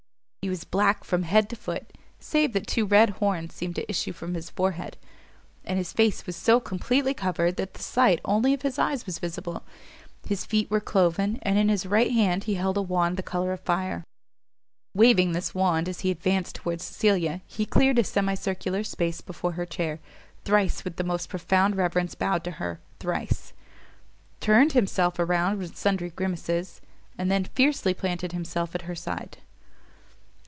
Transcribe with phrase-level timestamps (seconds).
[0.43, 4.11] He was black from head to foot, save that two red horns seemed to issue
[4.11, 4.97] from his forehead;
[5.63, 9.61] his face was so completely covered that the sight only of his eyes was visible,
[10.27, 13.53] his feet were cloven, and in his right hand he held a wand the colour
[13.53, 14.03] of fire.
[14.95, 19.51] Waving this wand as he advanced towards Cecilia, he cleared a semi circular space before
[19.51, 19.99] her chair,
[20.43, 23.53] thrice with the most profound reverence bowed to her, thrice
[24.39, 26.81] turned himself around with sundry grimaces,
[27.15, 29.37] and then fiercely planted himself at her side.